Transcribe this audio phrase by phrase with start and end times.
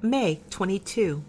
[0.00, 1.22] May 22.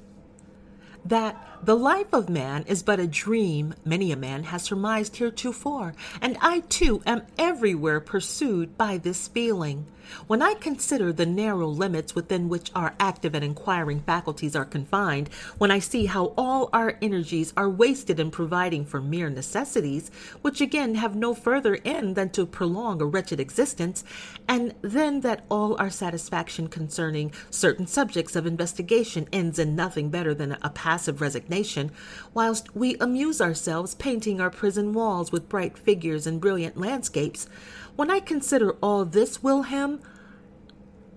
[1.09, 5.95] That the life of man is but a dream many a man has surmised heretofore,
[6.21, 9.87] and I too am everywhere pursued by this feeling.
[10.25, 15.29] When I consider the narrow limits within which our active and inquiring faculties are confined,
[15.59, 20.09] when I see how all our energies are wasted in providing for mere necessities,
[20.41, 24.03] which again have no further end than to prolong a wretched existence,
[24.47, 30.33] and then that all our satisfaction concerning certain subjects of investigation ends in nothing better
[30.33, 31.91] than a passive resignation,
[32.33, 37.47] whilst we amuse ourselves painting our prison walls with bright figures and brilliant landscapes,
[37.95, 40.01] when I consider all this, Wilhelm,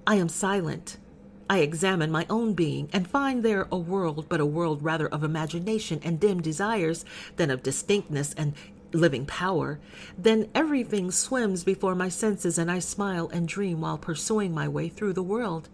[0.06, 0.98] I am silent.
[1.48, 5.22] I examine my own being and find there a world, but a world rather of
[5.22, 7.04] imagination and dim desires
[7.36, 8.54] than of distinctness and
[8.92, 9.78] living power.
[10.16, 14.88] Then everything swims before my senses, and I smile and dream while pursuing my way
[14.88, 15.68] through the world.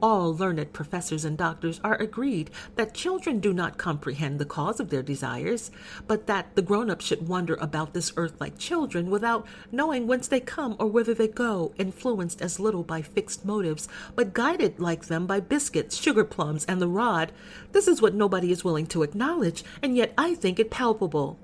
[0.00, 4.90] All learned professors and doctors are agreed that children do not comprehend the cause of
[4.90, 5.72] their desires,
[6.06, 10.28] but that the grown ups should wander about this earth like children without knowing whence
[10.28, 15.06] they come or whither they go, influenced as little by fixed motives, but guided like
[15.06, 17.32] them by biscuits, sugar plums, and the rod.
[17.72, 21.40] This is what nobody is willing to acknowledge, and yet I think it palpable.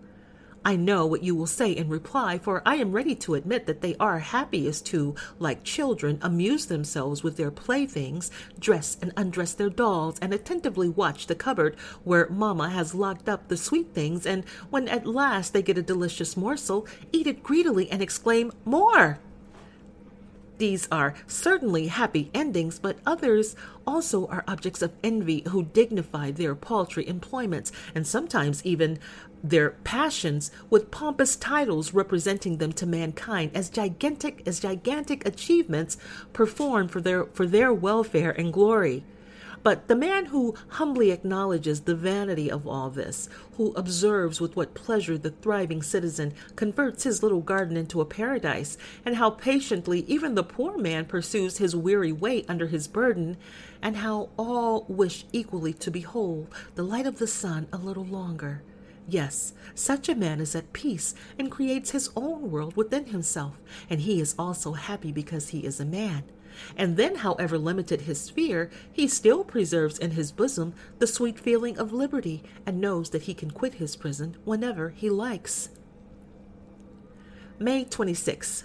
[0.66, 3.82] I know what you will say in reply, for I am ready to admit that
[3.82, 9.68] they are happiest who, like children, amuse themselves with their playthings, dress and undress their
[9.68, 14.44] dolls, and attentively watch the cupboard where mamma has locked up the sweet things, and
[14.70, 19.18] when at last they get a delicious morsel, eat it greedily and exclaim, More!
[20.56, 23.56] These are certainly happy endings, but others
[23.86, 29.00] also are objects of envy who dignify their paltry employments and sometimes even
[29.44, 35.98] their passions with pompous titles representing them to mankind as gigantic as gigantic achievements
[36.32, 39.04] performed for their for their welfare and glory.
[39.62, 44.74] But the man who humbly acknowledges the vanity of all this, who observes with what
[44.74, 48.76] pleasure the thriving citizen converts his little garden into a paradise,
[49.06, 53.38] and how patiently even the poor man pursues his weary way under his burden,
[53.80, 58.62] and how all wish equally to behold the light of the sun a little longer.
[59.06, 63.60] Yes, such a man is at peace and creates his own world within himself,
[63.90, 66.24] and he is also happy because he is a man.
[66.76, 71.78] And then, however limited his sphere, he still preserves in his bosom the sweet feeling
[71.78, 75.68] of liberty and knows that he can quit his prison whenever he likes.
[77.58, 78.64] May 26.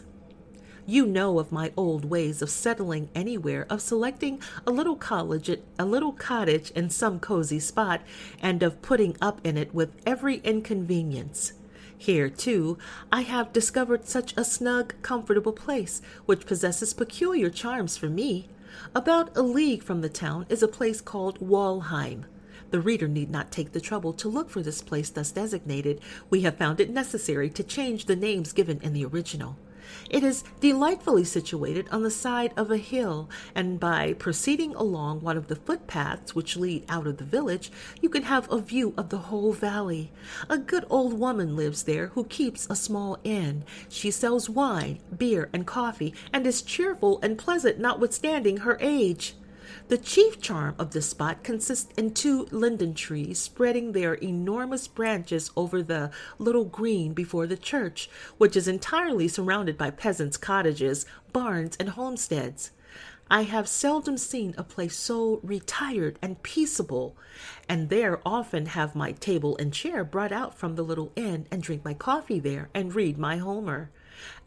[0.89, 5.85] You know of my old ways of settling anywhere, of selecting a little college, a
[5.85, 8.01] little cottage in some cozy spot,
[8.41, 11.53] and of putting up in it with every inconvenience.
[11.95, 12.79] Here, too,
[13.11, 18.49] I have discovered such a snug, comfortable place, which possesses peculiar charms for me.
[18.95, 22.23] About a league from the town is a place called Walheim.
[22.71, 26.01] The reader need not take the trouble to look for this place thus designated.
[26.31, 29.55] We have found it necessary to change the names given in the original.
[30.09, 35.37] It is delightfully situated on the side of a hill, and by proceeding along one
[35.37, 39.09] of the footpaths which lead out of the village, you can have a view of
[39.09, 40.11] the whole valley.
[40.49, 43.63] A good old woman lives there who keeps a small inn.
[43.89, 49.35] She sells wine, beer, and coffee, and is cheerful and pleasant notwithstanding her age.
[49.87, 55.51] The chief charm of this spot consists in two linden trees spreading their enormous branches
[55.55, 61.75] over the little green before the church, which is entirely surrounded by peasants' cottages, barns,
[61.79, 62.71] and homesteads.
[63.31, 67.15] I have seldom seen a place so retired and peaceable,
[67.67, 71.61] and there often have my table and chair brought out from the little inn and
[71.61, 73.91] drink my coffee there and read my Homer.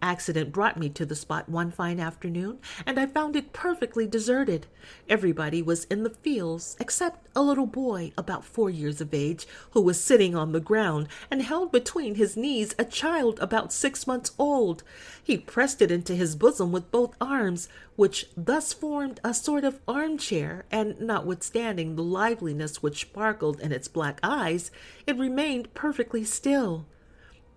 [0.00, 4.66] Accident brought me to the spot one fine afternoon, and I found it perfectly deserted.
[5.08, 9.80] Everybody was in the fields except a little boy about four years of age who
[9.80, 14.32] was sitting on the ground and held between his knees a child about six months
[14.38, 14.82] old.
[15.22, 19.80] He pressed it into his bosom with both arms, which thus formed a sort of
[19.86, 24.70] armchair, and notwithstanding the liveliness which sparkled in its black eyes,
[25.06, 26.86] it remained perfectly still.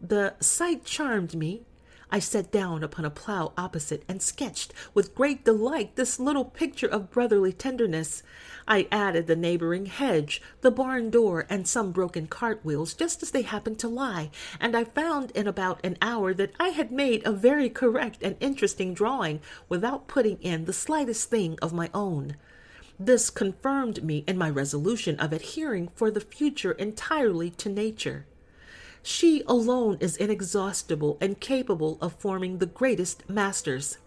[0.01, 1.63] The sight charmed me,
[2.11, 6.87] I sat down upon a plough opposite and sketched with great delight this little picture
[6.87, 8.21] of brotherly tenderness.
[8.67, 13.31] I added the neighboring hedge, the barn door, and some broken cart wheels just as
[13.31, 14.29] they happened to lie,
[14.59, 18.35] and I found in about an hour that I had made a very correct and
[18.39, 22.35] interesting drawing without putting in the slightest thing of my own.
[22.99, 28.25] This confirmed me in my resolution of adhering for the future entirely to nature.
[29.07, 33.99] She alone is inexhaustible and capable of forming the greatest masters.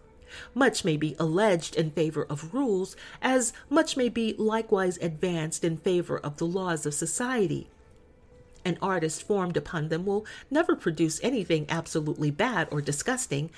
[0.56, 5.77] Much may be alleged in favor of rules, as much may be likewise advanced in
[5.77, 7.69] favor of the laws of society.
[8.65, 13.51] An artist formed upon them will never produce anything absolutely bad or disgusting,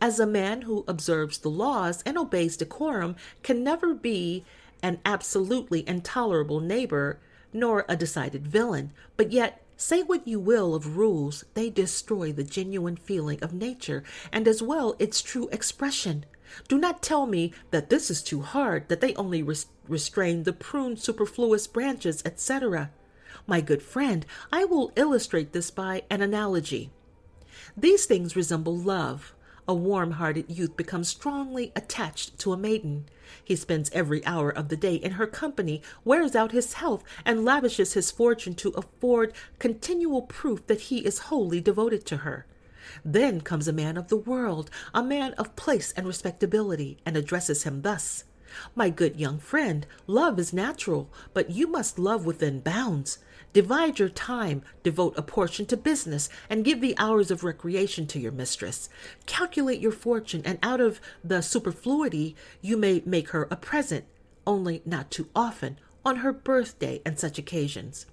[0.00, 4.44] as a man who observes the laws and obeys decorum can never be
[4.82, 7.20] an absolutely intolerable neighbor
[7.52, 8.90] nor a decided villain.
[9.16, 14.04] But yet, say what you will of rules, they destroy the genuine feeling of nature
[14.30, 16.26] and as well its true expression.
[16.66, 20.52] Do not tell me that this is too hard, that they only res- restrain the
[20.52, 22.90] pruned superfluous branches, etc.
[23.46, 26.90] My good friend, I will illustrate this by an analogy.
[27.76, 29.34] These things resemble love.
[29.70, 33.04] A warm hearted youth becomes strongly attached to a maiden.
[33.44, 37.44] He spends every hour of the day in her company, wears out his health, and
[37.44, 42.46] lavishes his fortune to afford continual proof that he is wholly devoted to her.
[43.04, 47.64] Then comes a man of the world, a man of place and respectability, and addresses
[47.64, 48.24] him thus
[48.74, 53.18] My good young friend, love is natural, but you must love within bounds.
[53.58, 58.20] Divide your time, devote a portion to business, and give the hours of recreation to
[58.20, 58.88] your mistress.
[59.26, 64.04] Calculate your fortune, and out of the superfluity you may make her a present,
[64.46, 68.06] only not too often, on her birthday and such occasions.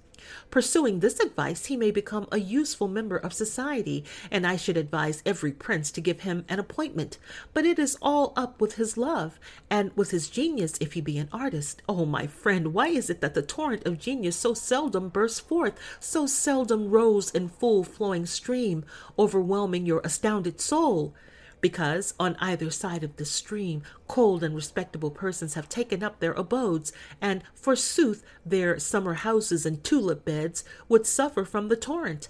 [0.50, 5.22] Pursuing this advice, he may become a useful member of society, and I should advise
[5.26, 7.18] every prince to give him an appointment.
[7.52, 9.38] But it is all up with his love,
[9.70, 11.82] and with his genius if he be an artist.
[11.88, 15.78] Oh, my friend, why is it that the torrent of genius so seldom bursts forth,
[16.00, 18.84] so seldom rose in full flowing stream,
[19.18, 21.14] overwhelming your astounded soul?
[21.60, 26.32] Because on either side of the stream cold and respectable persons have taken up their
[26.32, 32.28] abodes, and forsooth their summer houses and tulip beds would suffer from the torrent.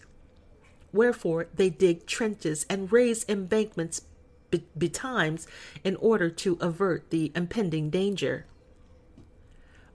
[0.93, 4.03] Wherefore they dig trenches and raise embankments
[4.79, 5.47] betimes
[5.85, 8.47] in order to avert the impending danger.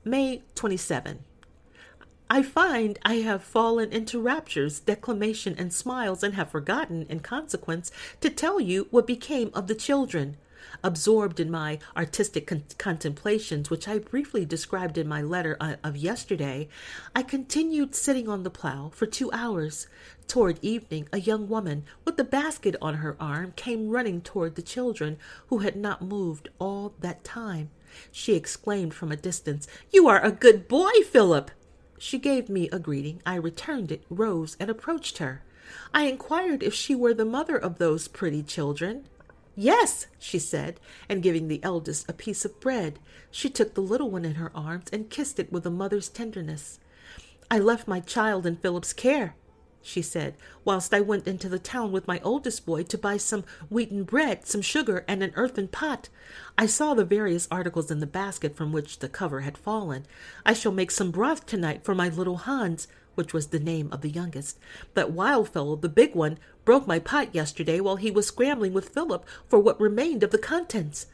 [0.04, 1.24] May 27.
[2.34, 7.92] I find I have fallen into raptures, declamation, and smiles, and have forgotten, in consequence,
[8.22, 10.38] to tell you what became of the children.
[10.82, 15.98] Absorbed in my artistic con- contemplations, which I briefly described in my letter uh, of
[15.98, 16.70] yesterday,
[17.14, 19.88] I continued sitting on the plow for two hours.
[20.30, 24.62] Toward evening, a young woman with a basket on her arm came running toward the
[24.62, 25.18] children,
[25.48, 27.72] who had not moved all that time.
[28.10, 31.52] She exclaimed from a distance, You are a good boy, Philip!
[32.04, 33.22] She gave me a greeting.
[33.28, 35.44] I returned it, rose, and approached her.
[35.94, 39.06] I inquired if she were the mother of those pretty children.
[39.56, 42.98] Yes, she said, and giving the eldest a piece of bread,
[43.30, 46.80] she took the little one in her arms and kissed it with a mother's tenderness.
[47.52, 49.36] I left my child in Philip's care,
[49.82, 53.44] she said, whilst I went into the town with my oldest boy to buy some
[53.70, 56.10] wheaten bread, some sugar, and an earthen pot.
[56.58, 60.06] I saw the various articles in the basket from which the cover had fallen.
[60.46, 64.02] I shall make some broth tonight for my little Hans, which was the name of
[64.02, 64.58] the youngest.
[64.94, 68.90] That wild fellow, the big one, broke my pot yesterday while he was scrambling with
[68.90, 71.08] Philip for what remained of the contents.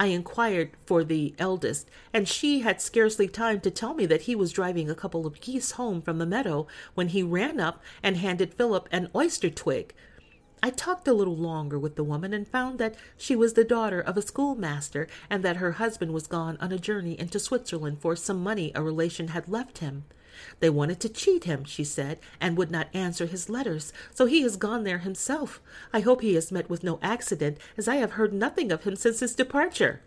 [0.00, 4.34] I inquired for the eldest, and she had scarcely time to tell me that he
[4.34, 8.16] was driving a couple of geese home from the meadow when he ran up and
[8.16, 9.94] handed Philip an osier twig.
[10.62, 14.00] I talked a little longer with the woman and found that she was the daughter
[14.00, 18.14] of a schoolmaster and that her husband was gone on a journey into Switzerland for
[18.14, 20.04] some money a relation had left him.
[20.60, 24.42] They wanted to cheat him, she said, and would not answer his letters, so he
[24.42, 25.60] has gone there himself.
[25.92, 28.96] I hope he has met with no accident, as I have heard nothing of him
[28.96, 30.00] since his departure.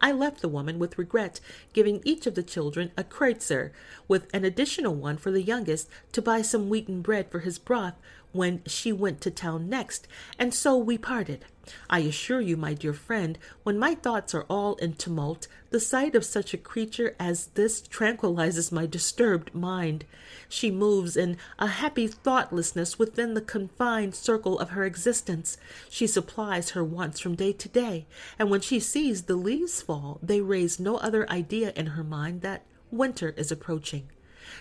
[0.00, 1.40] I left the woman with regret,
[1.72, 3.72] giving each of the children a kreutzer,
[4.06, 7.94] with an additional one for the youngest, to buy some wheaten bread for his broth
[8.34, 10.06] when she went to town next,
[10.38, 11.46] and so we parted.
[11.88, 16.14] I assure you, my dear friend, when my thoughts are all in tumult, the sight
[16.14, 20.04] of such a creature as this tranquilizes my disturbed mind.
[20.48, 25.56] She moves in a happy thoughtlessness within the confined circle of her existence.
[25.88, 28.06] She supplies her wants from day to day,
[28.38, 32.42] and when she sees the leaves fall, they raise no other idea in her mind
[32.42, 34.10] that winter is approaching.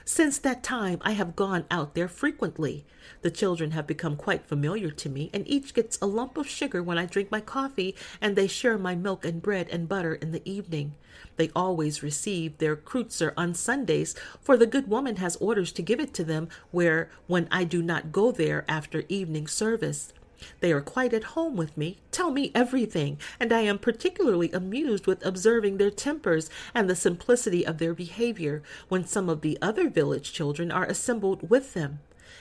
[0.06, 2.86] Since that time, I have gone out there frequently.
[3.22, 6.82] The children have become quite familiar to me, and each gets a lump of sugar
[6.82, 10.32] when I drink my coffee, and they share my milk and bread and butter in
[10.32, 10.96] the evening.
[11.36, 16.00] They always receive their kreutzer on Sundays, for the good woman has orders to give
[16.00, 20.14] it to them where when I do not go there after evening service.
[20.60, 25.08] They are quite at home with me, tell me everything, and I am particularly amused
[25.08, 29.90] with observing their tempers and the simplicity of their behavior when some of the other
[29.90, 32.00] village children are assembled with them.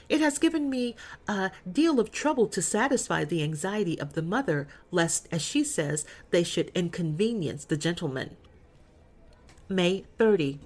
[0.08, 0.96] It has given me
[1.28, 6.04] a deal of trouble to satisfy the anxiety of the mother, lest, as she says,
[6.30, 8.36] they should inconvenience the gentleman.
[9.68, 10.60] May 30.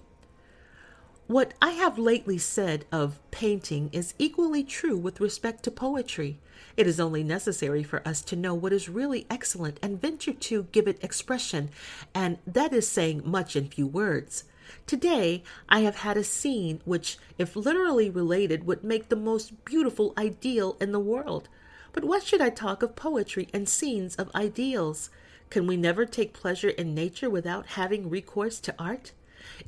[1.28, 6.38] What I have lately said of painting is equally true with respect to poetry.
[6.76, 10.68] It is only necessary for us to know what is really excellent and venture to
[10.70, 11.70] give it expression,
[12.14, 14.44] and that is saying much in few words.
[14.86, 20.14] Today I have had a scene which, if literally related, would make the most beautiful
[20.16, 21.48] ideal in the world.
[21.92, 25.10] But what should I talk of poetry and scenes of ideals?
[25.50, 29.10] Can we never take pleasure in nature without having recourse to art?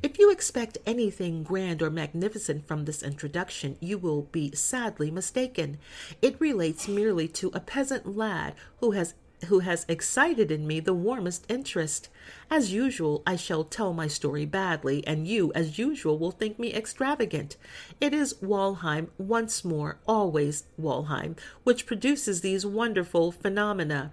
[0.01, 5.77] If you expect anything grand or magnificent from this introduction, you will be sadly mistaken.
[6.21, 9.13] It relates merely to a peasant lad who has
[9.45, 12.09] who has excited in me the warmest interest.
[12.49, 16.73] As usual, I shall tell my story badly, and you, as usual, will think me
[16.73, 17.55] extravagant.
[18.01, 24.11] It is Walheim, once more, always Walheim, which produces these wonderful phenomena.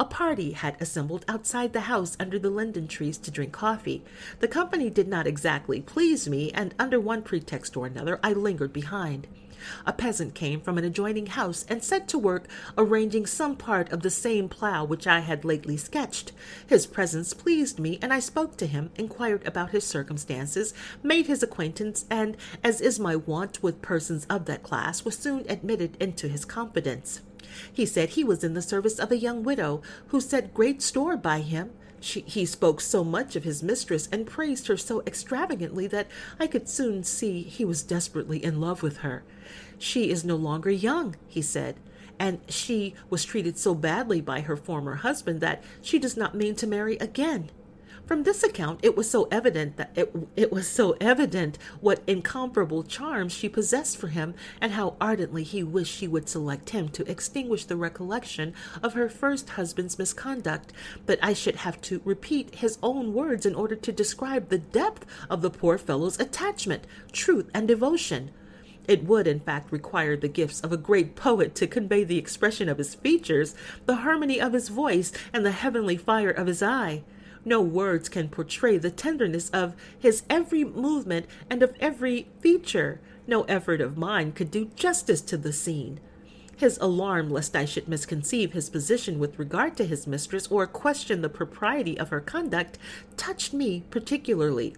[0.00, 4.02] A party had assembled outside the house under the linden trees to drink coffee.
[4.40, 8.72] The company did not exactly please me, and under one pretext or another I lingered
[8.72, 9.28] behind.
[9.86, 14.02] A peasant came from an adjoining house and set to work arranging some part of
[14.02, 16.32] the same plough which I had lately sketched.
[16.66, 21.42] His presence pleased me, and I spoke to him, inquired about his circumstances, made his
[21.42, 26.26] acquaintance, and, as is my wont with persons of that class, was soon admitted into
[26.26, 27.20] his confidence.
[27.72, 31.16] He said he was in the service of a young widow who set great store
[31.16, 31.70] by him.
[32.00, 36.08] She, he spoke so much of his mistress and praised her so extravagantly that
[36.40, 39.22] I could soon see he was desperately in love with her.
[39.78, 41.76] She is no longer young, he said,
[42.18, 46.54] and she was treated so badly by her former husband that she does not mean
[46.56, 47.50] to marry again.
[48.12, 52.82] From this account, it was so evident that it, it was so evident what incomparable
[52.82, 57.10] charms she possessed for him, and how ardently he wished she would select him to
[57.10, 58.52] extinguish the recollection
[58.82, 60.74] of her first husband's misconduct.
[61.06, 65.06] But I should have to repeat his own words in order to describe the depth
[65.30, 68.30] of the poor fellow's attachment, truth, and devotion.
[68.86, 72.68] It would, in fact, require the gifts of a great poet to convey the expression
[72.68, 73.54] of his features,
[73.86, 77.04] the harmony of his voice, and the heavenly fire of his eye.
[77.44, 83.00] No words can portray the tenderness of his every movement and of every feature.
[83.26, 86.00] No effort of mine could do justice to the scene.
[86.56, 91.20] His alarm lest I should misconceive his position with regard to his mistress or question
[91.20, 92.78] the propriety of her conduct
[93.16, 94.76] touched me particularly.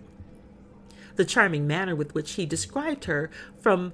[1.17, 3.31] The charming manner with which he described her,
[3.61, 3.93] from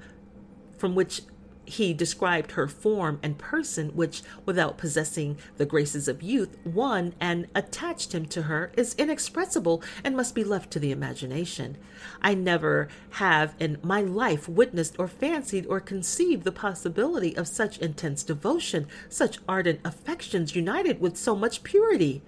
[0.79, 1.23] from which
[1.65, 7.47] he described her form and person, which, without possessing the graces of youth, won and
[7.55, 11.77] attached him to her, is inexpressible and must be left to the imagination.
[12.23, 17.79] I never have in my life witnessed or fancied or conceived the possibility of such
[17.79, 22.23] intense devotion, such ardent affections united with so much purity.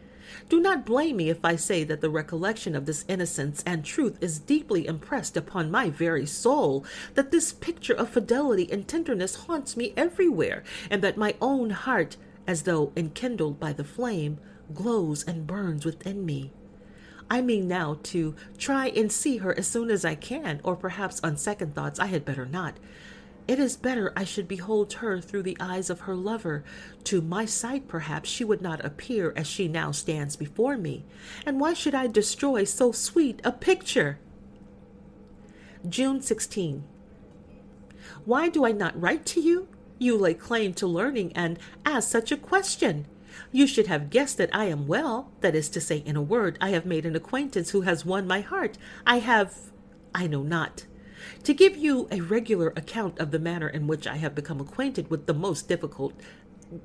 [0.48, 4.18] Do not blame me if I say that the recollection of this innocence and truth
[4.20, 6.84] is deeply impressed upon my very soul,
[7.14, 12.16] that this picture of fidelity and tenderness haunts me everywhere, and that my own heart,
[12.46, 14.38] as though enkindled by the flame,
[14.74, 16.52] glows and burns within me.
[17.30, 21.20] I mean now to try and see her as soon as I can, or perhaps
[21.24, 22.76] on second thoughts I had better not.
[23.48, 26.64] It is better I should behold her through the eyes of her lover.
[27.04, 31.04] To my sight, perhaps, she would not appear as she now stands before me.
[31.44, 34.18] And why should I destroy so sweet a picture?
[35.88, 36.84] June 16.
[38.24, 39.68] Why do I not write to you?
[39.98, 43.06] You lay claim to learning and ask such a question.
[43.50, 45.32] You should have guessed that I am well.
[45.40, 48.26] That is to say, in a word, I have made an acquaintance who has won
[48.26, 48.78] my heart.
[49.06, 49.56] I have.
[50.14, 50.86] I know not.
[51.44, 55.10] To give you a regular account of the manner in which I have become acquainted
[55.10, 56.14] with the most difficult,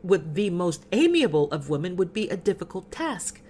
[0.02, 3.42] with the most amiable of women would be a difficult task.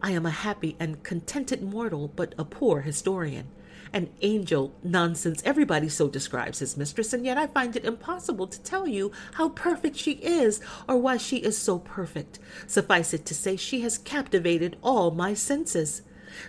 [0.00, 3.48] I am a happy and contented mortal, but a poor historian.
[3.92, 5.42] An angel nonsense.
[5.44, 9.50] Everybody so describes his mistress, and yet I find it impossible to tell you how
[9.50, 12.38] perfect she is, or why she is so perfect.
[12.66, 16.02] Suffice it to say, she has captivated all my senses.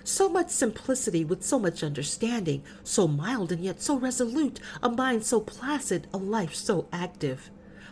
[0.03, 5.23] So much simplicity with so much understanding, so mild and yet so resolute, a mind
[5.23, 7.49] so placid, a life so active.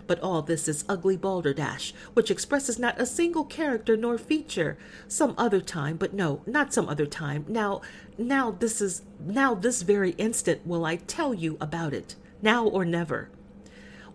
[0.08, 4.78] But all this is ugly balderdash, which expresses not a single character nor feature.
[5.08, 7.46] Some other time, but no, not some other time.
[7.48, 7.82] Now,
[8.18, 12.16] now this is, now this very instant will I tell you about it.
[12.42, 13.30] Now or never.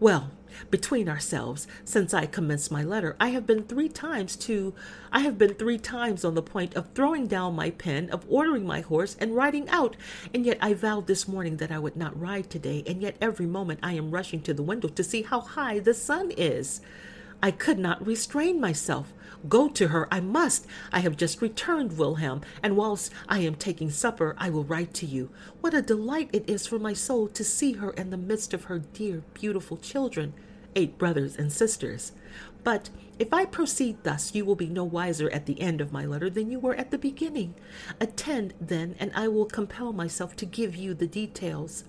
[0.01, 0.31] Well,
[0.71, 4.75] between ourselves, since I commenced my letter, I have been three times to
[5.11, 8.67] I have been three times on the point of throwing down my pen, of ordering
[8.67, 9.97] my horse and riding out,
[10.33, 13.47] and yet I vowed this morning that I would not ride today, and yet every
[13.47, 16.81] moment I am rushing to the window to see how high the sun is.
[17.43, 19.13] I could not restrain myself.
[19.49, 20.67] Go to her, I must.
[20.93, 25.07] I have just returned, Wilhelm, and whilst I am taking supper, I will write to
[25.07, 25.31] you.
[25.61, 28.65] What a delight it is for my soul to see her in the midst of
[28.65, 30.33] her dear, beautiful children,
[30.77, 32.13] eight brothers and sisters.
[32.65, 36.07] But if I proceed thus, you will be no wiser at the end of my
[36.07, 37.55] letter than you were at the beginning.
[38.01, 41.85] Attend, then, and I will compel myself to give you the details.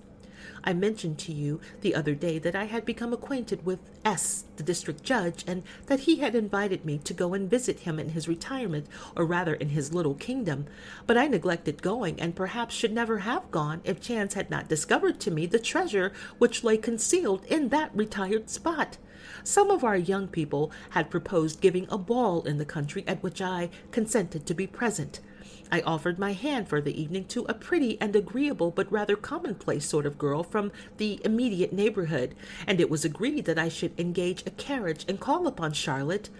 [0.66, 4.62] I mentioned to you the other day that I had become acquainted with S, the
[4.62, 8.26] district judge, and that he had invited me to go and visit him in his
[8.26, 10.64] retirement, or rather in his little kingdom.
[11.06, 15.20] But I neglected going, and perhaps should never have gone if chance had not discovered
[15.20, 18.96] to me the treasure which lay concealed in that retired spot.
[19.42, 23.42] Some of our young people had proposed giving a ball in the country at which
[23.42, 25.20] I consented to be present.
[25.70, 29.86] I offered my hand for the evening to a pretty and agreeable but rather commonplace
[29.86, 32.34] sort of girl from the immediate neighborhood,
[32.66, 36.30] and it was agreed that I should engage a carriage and call upon Charlotte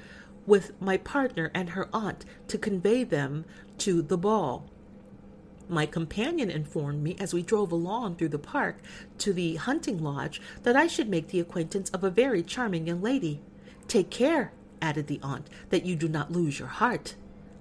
[0.46, 3.44] with my partner and her aunt to convey them
[3.78, 4.70] to the ball.
[5.68, 8.78] My companion informed me as we drove along through the park
[9.18, 13.00] to the hunting lodge that I should make the acquaintance of a very charming young
[13.00, 13.40] lady.
[13.88, 17.14] Take care, added the aunt, that you do not lose your heart.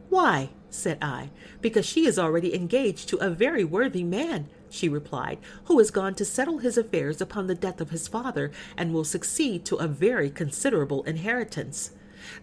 [0.10, 0.50] Why?
[0.74, 1.30] Said I.
[1.62, 6.16] Because she is already engaged to a very worthy man, she replied, who has gone
[6.16, 9.88] to settle his affairs upon the death of his father, and will succeed to a
[9.88, 11.92] very considerable inheritance.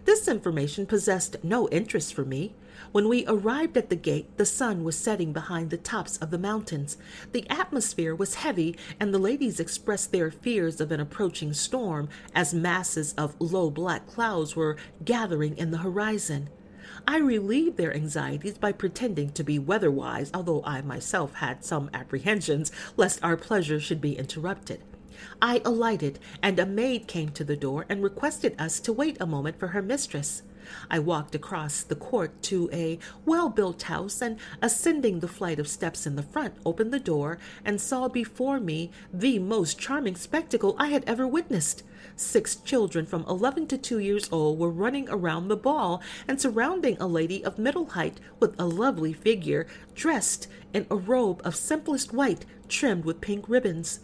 [0.05, 2.55] This information possessed no interest for me.
[2.91, 6.37] When we arrived at the gate, the sun was setting behind the tops of the
[6.37, 6.97] mountains.
[7.31, 12.53] The atmosphere was heavy, and the ladies expressed their fears of an approaching storm as
[12.53, 16.49] masses of low black clouds were gathering in the horizon.
[17.07, 22.71] I relieved their anxieties by pretending to be weatherwise, although I myself had some apprehensions
[22.95, 24.81] lest our pleasure should be interrupted.
[25.41, 29.25] I alighted, and a maid came to the door and requested us to wait a
[29.25, 30.43] moment for her mistress.
[30.89, 35.67] I walked across the court to a well built house and, ascending the flight of
[35.67, 40.75] steps in the front, opened the door and saw before me the most charming spectacle
[40.77, 41.83] I had ever witnessed.
[42.15, 46.97] Six children from 11 to 2 years old were running around the ball and surrounding
[46.99, 52.13] a lady of middle height with a lovely figure, dressed in a robe of simplest
[52.13, 53.99] white trimmed with pink ribbons.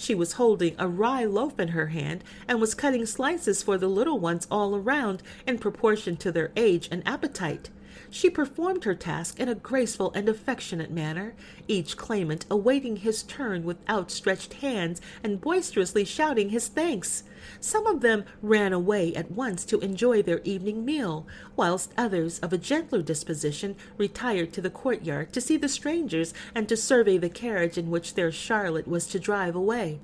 [0.00, 3.88] She was holding a rye loaf in her hand and was cutting slices for the
[3.88, 7.68] little ones all around in proportion to their age and appetite.
[8.10, 11.34] She performed her task in a graceful and affectionate manner,
[11.66, 17.24] each claimant awaiting his turn with outstretched hands and boisterously shouting his thanks.
[17.60, 22.52] Some of them ran away at once to enjoy their evening meal, whilst others of
[22.52, 27.28] a gentler disposition retired to the courtyard to see the strangers and to survey the
[27.28, 30.00] carriage in which their Charlotte was to drive away.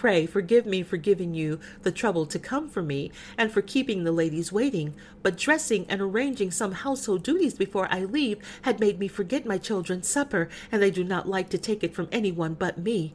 [0.00, 4.02] Pray forgive me for giving you the trouble to come for me, and for keeping
[4.02, 8.98] the ladies waiting, but dressing and arranging some household duties before I leave had made
[8.98, 12.32] me forget my children's supper, and they do not like to take it from any
[12.32, 13.12] one but me.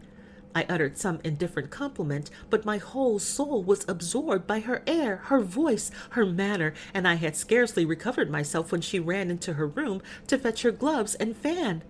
[0.54, 5.41] I uttered some indifferent compliment, but my whole soul was absorbed by her air, her
[5.41, 10.04] voice, her manner, and I had scarcely recovered myself when she ran into her room
[10.28, 11.82] to fetch her gloves and fan.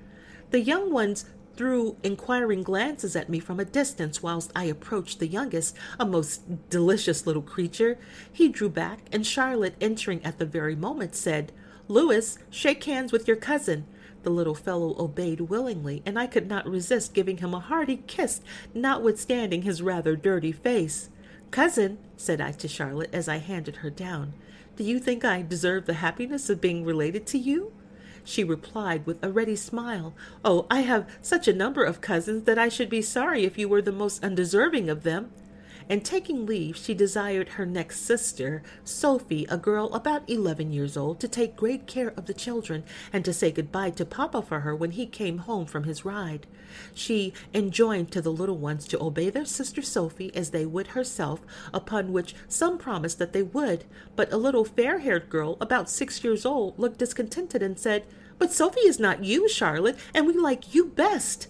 [0.51, 5.27] The young ones threw inquiring glances at me from a distance whilst I approached the
[5.27, 7.97] youngest, a most delicious little creature.
[8.31, 11.51] He drew back, and Charlotte, entering at the very moment, said,
[11.87, 13.85] Louis, shake hands with your cousin.
[14.23, 18.41] The little fellow obeyed willingly, and I could not resist giving him a hearty kiss,
[18.73, 21.09] notwithstanding his rather dirty face.
[21.51, 24.33] Cousin, said I to Charlotte as I handed her down,
[24.75, 27.71] do you think I deserve the happiness of being related to you?
[28.25, 32.57] She replied with a ready smile, Oh, I have such a number of cousins that
[32.57, 35.31] I should be sorry if you were the most undeserving of them
[35.89, 41.19] and taking leave, she desired her next sister, Sophie, a girl about eleven years old,
[41.19, 44.76] to take great care of the children and to say good-bye to Papa for her
[44.76, 46.48] when he came home from his ride.
[46.93, 51.41] She enjoined to the little ones to obey their sister Sophie as they would herself,
[51.74, 56.45] upon which some promised that they would, but a little fair-haired girl, about six years
[56.45, 58.06] old, looked discontented and said,
[58.38, 61.48] But Sophie is not you, Charlotte, and we like you best.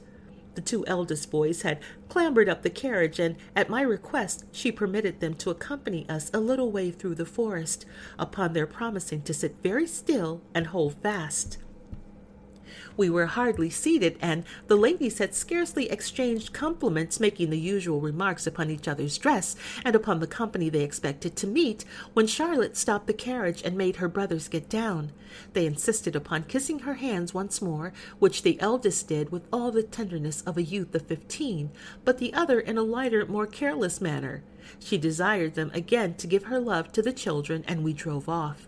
[0.54, 1.80] The two eldest boys had
[2.16, 6.40] clambered up the carriage, and at my request she permitted them to accompany us a
[6.40, 7.86] little way through the forest,
[8.18, 11.58] upon their promising to sit very still and hold fast.
[12.98, 18.48] We were hardly seated, and the ladies had scarcely exchanged compliments, making the usual remarks
[18.48, 23.08] upon each other's dress and upon the company they expected to meet, when Charlotte stopped
[23.08, 25.12] the carriage and made her brothers get down.
[25.54, 29.84] They insisted upon kissing her hands once more, which the eldest did with all the
[29.84, 31.72] tenderness of a youth of fifteen,
[32.06, 34.44] but the other in a lighter, more careless manner.
[34.80, 38.68] She desired them again to give her love to the children, and we drove off.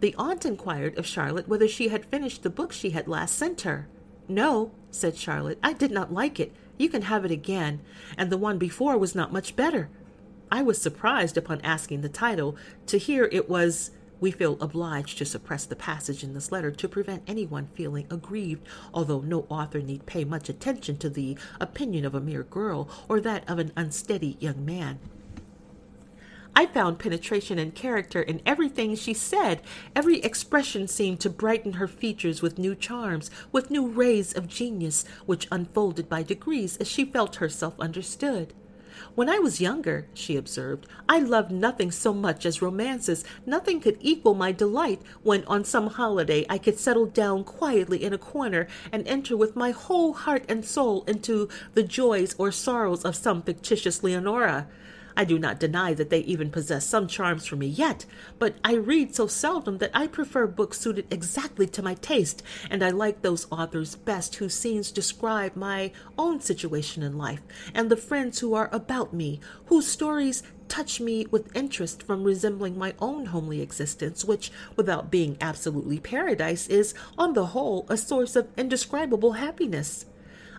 [0.00, 3.62] The aunt inquired of Charlotte whether she had finished the book she had last sent
[3.62, 3.88] her.
[4.28, 6.52] No, said Charlotte, I did not like it.
[6.78, 7.80] You can have it again,
[8.16, 9.88] and the one before was not much better.
[10.50, 15.24] I was surprised upon asking the title to hear it was we feel obliged to
[15.24, 20.06] suppress the passage in this letter to prevent anyone feeling aggrieved, although no author need
[20.06, 24.36] pay much attention to the opinion of a mere girl or that of an unsteady
[24.40, 24.98] young man.
[26.56, 29.60] I found penetration and character in everything she said.
[29.96, 35.04] Every expression seemed to brighten her features with new charms, with new rays of genius,
[35.26, 38.54] which unfolded by degrees as she felt herself understood.
[39.16, 43.24] When I was younger, she observed, I loved nothing so much as romances.
[43.44, 48.12] Nothing could equal my delight when on some holiday I could settle down quietly in
[48.12, 53.04] a corner and enter with my whole heart and soul into the joys or sorrows
[53.04, 54.68] of some fictitious Leonora.
[55.16, 58.04] I do not deny that they even possess some charms for me yet,
[58.38, 62.82] but I read so seldom that I prefer books suited exactly to my taste, and
[62.82, 67.42] I like those authors best whose scenes describe my own situation in life
[67.74, 72.76] and the friends who are about me, whose stories touch me with interest from resembling
[72.78, 78.34] my own homely existence, which, without being absolutely paradise, is, on the whole, a source
[78.34, 80.06] of indescribable happiness.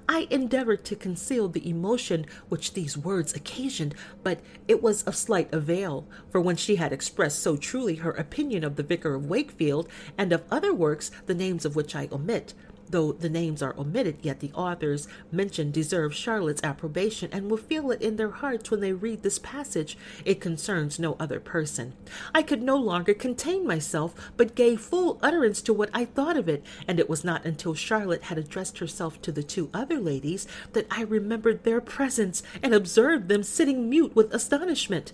[0.08, 5.52] I endeavored to conceal the emotion which these words occasioned, but it was of slight
[5.54, 9.88] avail, for when she had expressed so truly her opinion of the Vicar of Wakefield
[10.18, 12.54] and of other works, the names of which I omit,
[12.89, 17.89] Though the names are omitted, yet the authors mentioned deserve Charlotte's approbation and will feel
[17.91, 19.98] it in their hearts when they read this passage.
[20.24, 21.93] It concerns no other person.
[22.34, 26.48] I could no longer contain myself, but gave full utterance to what I thought of
[26.48, 30.48] it, and it was not until Charlotte had addressed herself to the two other ladies
[30.74, 35.12] that I remembered their presence and observed them sitting mute with astonishment.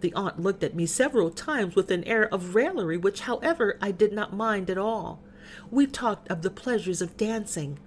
[0.00, 3.90] The aunt looked at me several times with an air of raillery, which, however, I
[3.92, 5.22] did not mind at all.
[5.70, 7.78] We talked of the pleasures of dancing.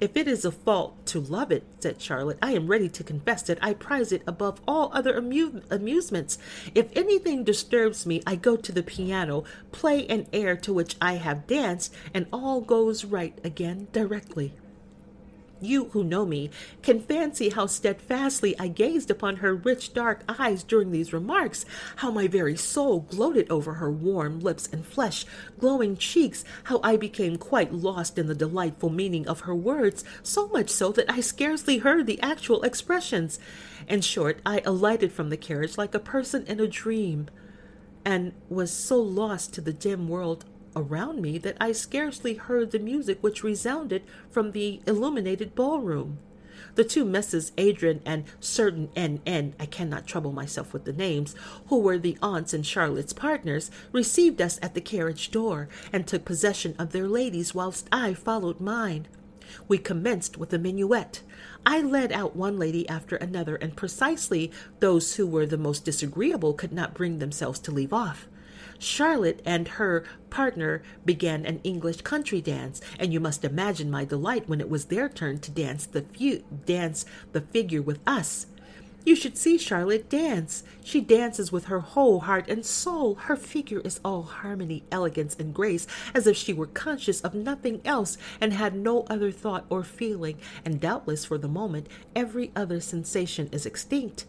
[0.00, 3.42] If it is a fault to love it, said Charlotte, I am ready to confess
[3.42, 6.38] that I prize it above all other amu- amusements.
[6.74, 11.14] If anything disturbs me, I go to the piano, play an air to which I
[11.14, 14.54] have danced, and all goes right again directly.
[15.62, 16.50] You who know me
[16.82, 21.64] can fancy how steadfastly I gazed upon her rich dark eyes during these remarks,
[21.96, 25.24] how my very soul gloated over her warm lips and flesh,
[25.60, 30.48] glowing cheeks, how I became quite lost in the delightful meaning of her words, so
[30.48, 33.38] much so that I scarcely heard the actual expressions.
[33.86, 37.28] In short, I alighted from the carriage like a person in a dream,
[38.04, 40.44] and was so lost to the dim world
[40.74, 46.18] around me that I scarcely heard the music which resounded from the illuminated ballroom.
[46.74, 49.20] The two Misses Audran and certain N.
[49.26, 49.54] N.
[49.60, 51.34] I cannot trouble myself with the names,
[51.66, 56.24] who were the aunts and Charlotte's partners, received us at the carriage door, and took
[56.24, 59.06] possession of their ladies whilst I followed mine.
[59.68, 61.20] We commenced with a minuet.
[61.66, 66.54] I led out one lady after another, and precisely those who were the most disagreeable
[66.54, 68.28] could not bring themselves to leave off.
[68.82, 74.48] Charlotte and her partner began an English country dance, and you must imagine my delight
[74.48, 78.46] when it was their turn to dance the fu- dance the figure with us.
[79.04, 80.62] You should see Charlotte dance.
[80.84, 83.16] She dances with her whole heart and soul.
[83.16, 87.80] Her figure is all harmony, elegance, and grace, as if she were conscious of nothing
[87.84, 92.80] else and had no other thought or feeling, and doubtless for the moment every other
[92.80, 94.24] sensation is extinct.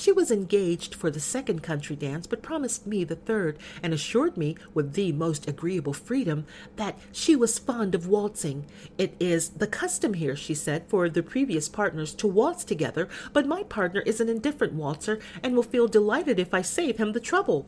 [0.00, 4.34] She was engaged for the second country dance, but promised me the third, and assured
[4.34, 8.64] me, with the most agreeable freedom, that she was fond of waltzing.
[8.96, 13.44] It is the custom here, she said, for the previous partners to waltz together, but
[13.44, 17.20] my partner is an indifferent waltzer and will feel delighted if I save him the
[17.20, 17.66] trouble.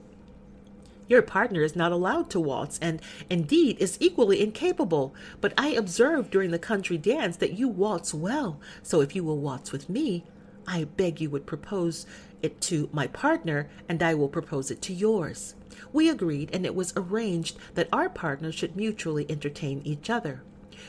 [1.08, 5.14] Your partner is not allowed to waltz, and indeed is equally incapable.
[5.42, 9.36] But I observed during the country dance that you waltz well, so if you will
[9.36, 10.24] waltz with me,
[10.66, 12.06] I beg you would propose
[12.42, 15.54] it to my partner, and I will propose it to yours.
[15.92, 20.42] We agreed, and it was arranged that our partners should mutually entertain each other.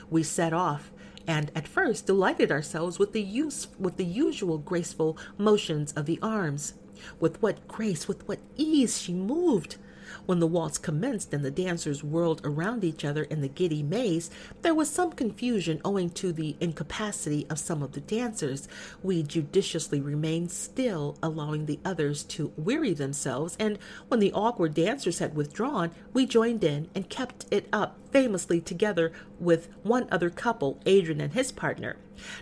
[0.09, 0.91] We set off,
[1.27, 6.19] and at first delighted ourselves with the use with the usual graceful motions of the
[6.21, 6.73] arms.
[7.19, 9.77] With what grace, with what ease she moved!
[10.25, 14.31] When the waltz commenced and the dancers whirled around each other in the giddy maze,
[14.61, 18.69] there was some confusion owing to the incapacity of some of the dancers.
[19.01, 25.19] We judiciously remained still, allowing the others to weary themselves, and when the awkward dancers
[25.19, 30.79] had withdrawn, we joined in and kept it up famously together with one other couple,
[30.85, 31.97] Audran and his partner.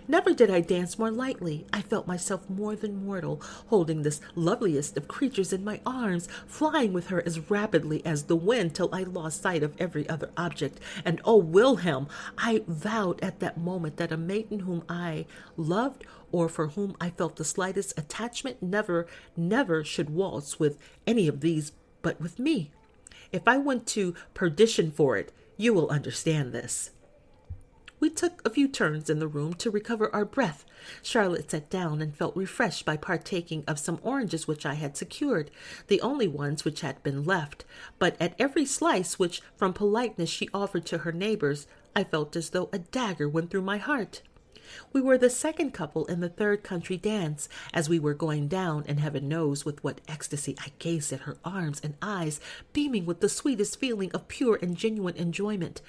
[0.08, 1.66] Never did I dance more lightly.
[1.72, 6.92] I felt myself more than mortal, holding this loveliest of creatures in my arms, flying
[6.92, 10.80] with her as rapidly as the wind till I lost sight of every other object.
[11.04, 12.08] And oh, Wilhelm,
[12.38, 17.10] I vowed at that moment that a maiden whom I loved or for whom I
[17.10, 19.06] felt the slightest attachment never,
[19.36, 22.72] never should waltz with any of these but with me.
[23.30, 26.90] If I went to perdition for it, you will understand this.
[28.02, 30.64] We took a few turns in the room to recover our breath.
[31.04, 35.52] Charlotte sat down and felt refreshed by partaking of some oranges which I had secured,
[35.86, 37.64] the only ones which had been left.
[38.00, 42.50] But at every slice which, from politeness, she offered to her neighbors, I felt as
[42.50, 44.22] though a dagger went through my heart.
[44.92, 47.48] We were the second couple in the third country dance.
[47.72, 51.36] As we were going down, and heaven knows with what ecstasy I gazed at her
[51.44, 52.40] arms and eyes,
[52.72, 55.82] beaming with the sweetest feeling of pure and genuine enjoyment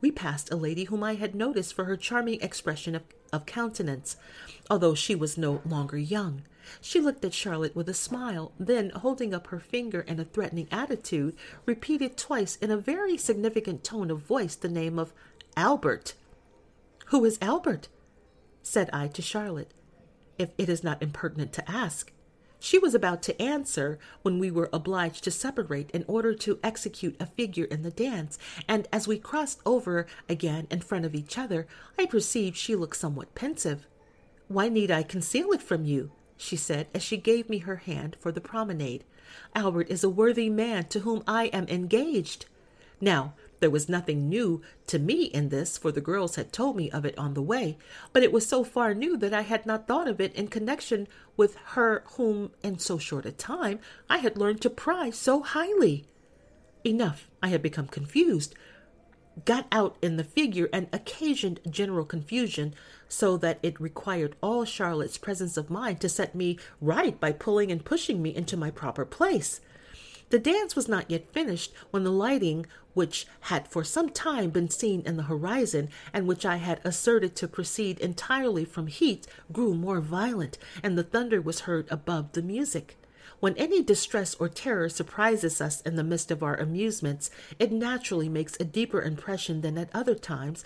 [0.00, 4.16] we passed a lady whom I had noticed for her charming expression of, of countenance,
[4.70, 6.42] although she was no longer young.
[6.80, 10.68] She looked at Charlotte with a smile, then, holding up her finger in a threatening
[10.70, 15.12] attitude, repeated twice in a very significant tone of voice the name of
[15.56, 16.14] Albert.
[17.06, 17.88] Who is Albert?
[18.62, 19.72] said I to Charlotte,
[20.38, 22.12] if it is not impertinent to ask.
[22.58, 27.16] She was about to answer when we were obliged to separate in order to execute
[27.20, 31.38] a figure in the dance, and as we crossed over again in front of each
[31.38, 31.66] other,
[31.98, 33.86] I perceived she looked somewhat pensive.
[34.48, 36.10] Why need I conceal it from you?
[36.36, 39.04] she said as she gave me her hand for the promenade.
[39.54, 42.46] Albert is a worthy man to whom I am engaged.
[43.00, 46.90] Now, there was nothing new to me in this, for the girls had told me
[46.90, 47.78] of it on the way,
[48.12, 51.08] but it was so far new that I had not thought of it in connection
[51.36, 53.78] with her whom, in so short a time,
[54.10, 56.04] I had learned to prize so highly.
[56.84, 58.54] Enough, I had become confused,
[59.44, 62.74] got out in the figure, and occasioned general confusion,
[63.08, 67.70] so that it required all Charlotte's presence of mind to set me right by pulling
[67.70, 69.60] and pushing me into my proper place.
[70.30, 74.68] The dance was not yet finished when the lighting, which had for some time been
[74.68, 79.74] seen in the horizon, and which I had asserted to proceed entirely from heat, grew
[79.74, 82.96] more violent, and the thunder was heard above the music.
[83.38, 88.28] When any distress or terror surprises us in the midst of our amusements, it naturally
[88.28, 90.64] makes a deeper impression than at other times,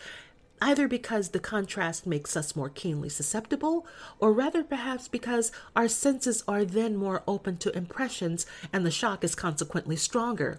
[0.61, 3.87] either because the contrast makes us more keenly susceptible,
[4.19, 9.25] or rather perhaps because our senses are then more open to impressions and the shock
[9.25, 10.59] is consequently stronger.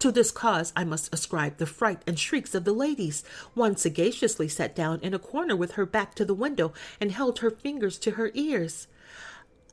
[0.00, 3.24] To this cause I must ascribe the fright and shrieks of the ladies.
[3.54, 7.38] One sagaciously sat down in a corner with her back to the window and held
[7.38, 8.86] her fingers to her ears.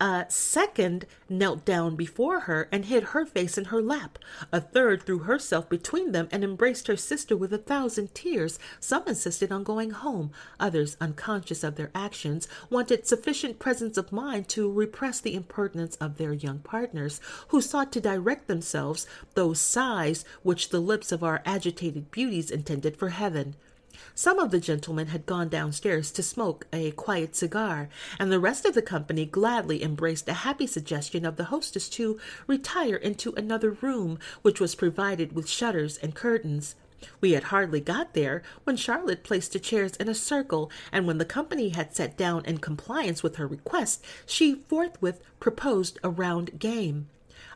[0.02, 4.18] A second knelt down before her and hid her face in her lap.
[4.52, 8.58] A third threw herself between them and embraced her sister with a thousand tears.
[8.80, 10.32] Some insisted on going home.
[10.60, 16.18] Others, unconscious of their actions, wanted sufficient presence of mind to repress the impertinence of
[16.18, 21.44] their young partners, who sought to direct themselves those sighs which the lips of our
[21.46, 23.56] agitated beauties intended for heaven.
[24.16, 28.66] Some of the gentlemen had gone downstairs to smoke a quiet cigar, and the rest
[28.66, 33.72] of the company gladly embraced a happy suggestion of the hostess to retire into another
[33.72, 36.76] room, which was provided with shutters and curtains.
[37.20, 41.18] We had hardly got there when Charlotte placed the chairs in a circle, and when
[41.18, 46.60] the company had sat down in compliance with her request, she forthwith proposed a round
[46.60, 47.08] game.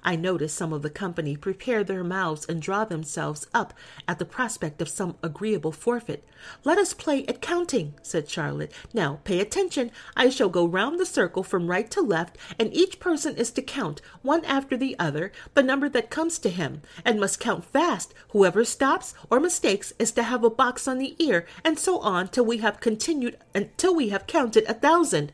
[0.06, 3.74] I noticed some of the company prepare their mouths and draw themselves up
[4.08, 6.24] at the prospect of some agreeable forfeit.
[6.64, 8.72] Let us play at counting, said Charlotte.
[8.94, 9.90] Now pay attention.
[10.16, 13.64] I shall go round the circle from right to left, and each person is to
[13.64, 18.14] count, one after the other, the number that comes to him, and must count fast.
[18.30, 22.28] Whoever stops or mistakes is to have a box on the ear, and so on
[22.28, 25.32] till we have continued until we have counted a thousand.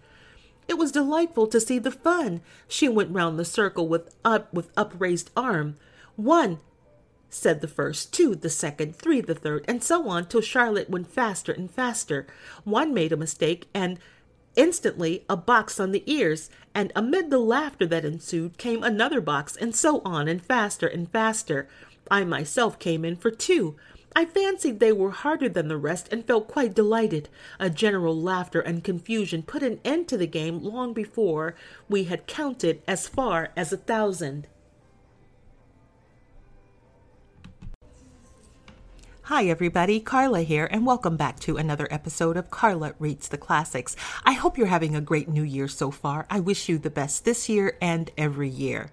[0.67, 2.41] It was delightful to see the fun.
[2.67, 5.75] She went round the circle with up with upraised arm.
[6.15, 6.59] One,
[7.29, 11.07] said the first, two the second, three the third, and so on till Charlotte went
[11.07, 12.27] faster and faster.
[12.63, 13.99] One made a mistake, and
[14.55, 19.55] instantly a box on the ears, and amid the laughter that ensued came another box,
[19.55, 21.67] and so on, and faster and faster.
[22.09, 23.77] I myself came in for two.
[24.13, 27.29] I fancied they were harder than the rest and felt quite delighted.
[27.59, 31.55] A general laughter and confusion put an end to the game long before
[31.87, 34.47] we had counted as far as a thousand.
[39.23, 40.01] Hi, everybody.
[40.01, 43.95] Carla here, and welcome back to another episode of Carla Reads the Classics.
[44.25, 46.25] I hope you're having a great new year so far.
[46.29, 48.91] I wish you the best this year and every year.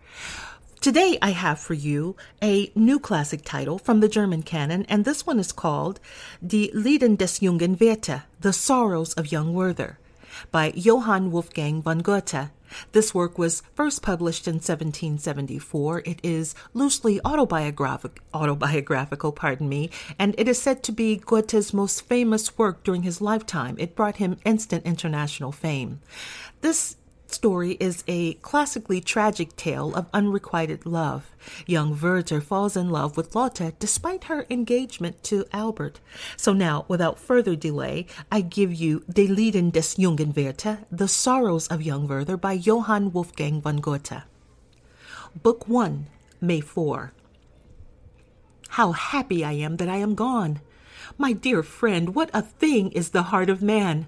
[0.80, 5.26] Today, I have for you a new classic title from the German canon, and this
[5.26, 5.98] one is called
[6.46, 9.98] Die Leiden des jungen Werther, The Sorrows of Young Werther,
[10.52, 12.50] by Johann Wolfgang von Goethe.
[12.92, 16.02] This work was first published in 1774.
[16.06, 22.02] It is loosely autobiographic, autobiographical, pardon me, and it is said to be Goethe's most
[22.02, 23.74] famous work during his lifetime.
[23.80, 26.00] It brought him instant international fame.
[26.60, 26.97] This
[27.32, 31.30] story is a classically tragic tale of unrequited love.
[31.66, 36.00] Young Werther falls in love with Lotte despite her engagement to Albert.
[36.36, 41.68] So now, without further delay, I give you Die Leiden des jungen Werther, The Sorrows
[41.68, 44.22] of Young Werther by Johann Wolfgang von Goethe.
[45.42, 46.06] Book 1,
[46.40, 47.12] May 4.
[48.70, 50.60] How happy I am that I am gone!
[51.16, 54.06] My dear friend, what a thing is the heart of man!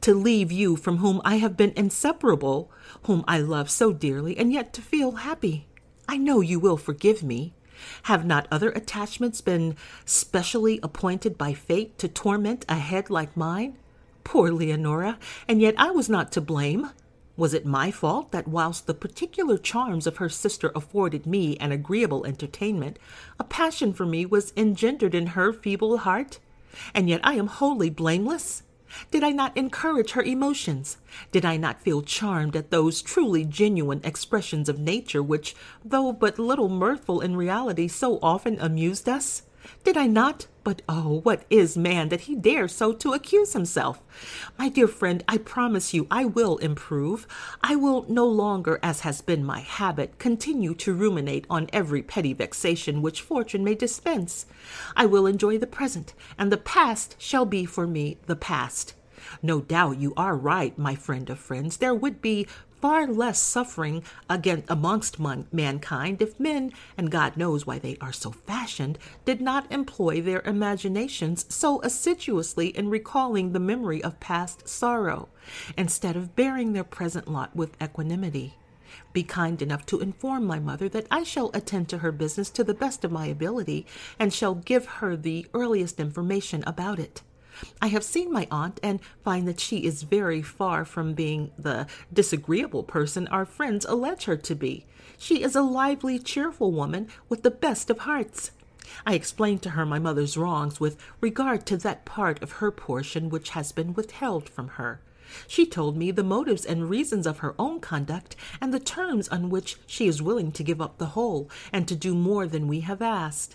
[0.00, 2.70] To leave you from whom I have been inseparable,
[3.04, 5.66] whom I love so dearly, and yet to feel happy.
[6.08, 7.54] I know you will forgive me.
[8.04, 13.76] Have not other attachments been specially appointed by fate to torment a head like mine?
[14.24, 16.90] Poor Leonora, and yet I was not to blame.
[17.36, 21.72] Was it my fault that whilst the particular charms of her sister afforded me an
[21.72, 22.98] agreeable entertainment,
[23.38, 26.38] a passion for me was engendered in her feeble heart?
[26.94, 28.62] And yet I am wholly blameless?
[29.10, 30.96] Did I not encourage her emotions?
[31.32, 36.38] Did I not feel charmed at those truly genuine expressions of nature which, though but
[36.38, 39.42] little mirthful in reality, so often amused us?
[39.84, 40.46] Did I not?
[40.62, 44.02] But oh, what is man that he dares so to accuse himself?
[44.58, 47.26] My dear friend, I promise you I will improve.
[47.62, 52.34] I will no longer, as has been my habit, continue to ruminate on every petty
[52.34, 54.44] vexation which fortune may dispense.
[54.94, 58.94] I will enjoy the present, and the past shall be for me the past.
[59.42, 61.78] No doubt you are right, my friend of friends.
[61.78, 62.46] There would be
[62.80, 68.12] far less suffering again amongst man- mankind if men, and God knows why they are
[68.12, 74.68] so fashioned, did not employ their imaginations so assiduously in recalling the memory of past
[74.68, 75.28] sorrow,
[75.76, 78.54] instead of bearing their present lot with equanimity.
[79.12, 82.64] Be kind enough to inform my mother that I shall attend to her business to
[82.64, 83.86] the best of my ability,
[84.18, 87.22] and shall give her the earliest information about it.
[87.80, 91.86] I have seen my aunt and find that she is very far from being the
[92.12, 94.86] disagreeable person our friends allege her to be.
[95.18, 98.52] She is a lively, cheerful woman with the best of hearts.
[99.06, 103.28] I explained to her my mother's wrongs with regard to that part of her portion
[103.28, 105.00] which has been withheld from her.
[105.46, 109.48] She told me the motives and reasons of her own conduct, and the terms on
[109.48, 112.80] which she is willing to give up the whole, and to do more than we
[112.80, 113.54] have asked.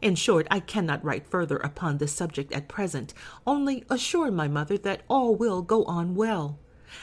[0.00, 3.12] In short, I cannot write further upon this subject at present,
[3.46, 6.58] only assure my mother that all will go on well.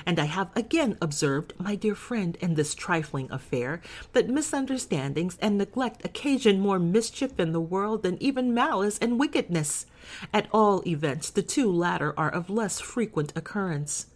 [0.06, 3.82] And I have again observed, my dear friend, in this trifling affair,
[4.14, 9.86] that misunderstandings and neglect occasion more mischief in the world than even malice and wickedness.
[10.34, 14.08] At all events, the two latter are of less frequent occurrence.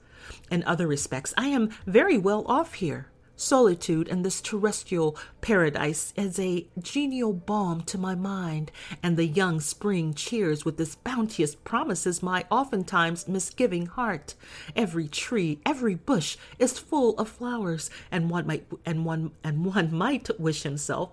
[0.50, 3.08] In other respects, I am very well off here.
[3.42, 8.70] Solitude in this terrestrial paradise is a genial balm to my mind,
[9.02, 14.36] and the young spring cheers with its bounteous promises my oftentimes misgiving heart.
[14.76, 19.96] Every tree, every bush is full of flowers, and one might and one and one
[19.96, 21.12] might wish himself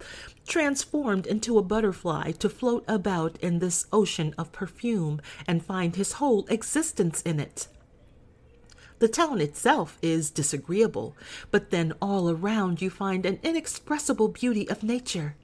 [0.48, 6.14] transformed into a butterfly to float about in this ocean of perfume and find his
[6.14, 7.68] whole existence in it.
[8.98, 11.14] The town itself is disagreeable,
[11.50, 15.36] but then all around you find an inexpressible beauty of nature.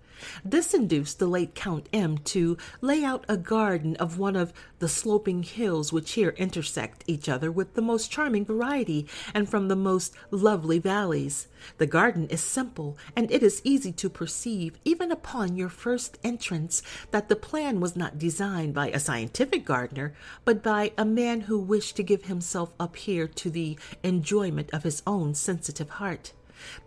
[0.44, 4.88] This induced the late Count M to lay out a garden of one of the
[4.88, 9.76] sloping hills which here intersect each other with the most charming variety and from the
[9.76, 11.48] most lovely valleys.
[11.78, 16.82] The garden is simple, and it is easy to perceive, even upon your first entrance,
[17.10, 21.58] that the plan was not designed by a scientific gardener, but by a man who
[21.58, 26.32] wished to give himself up here to the enjoyment of his own sensitive heart.